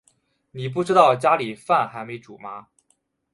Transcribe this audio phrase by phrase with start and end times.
[0.53, 2.69] 妳不知道家里饭还没煮吗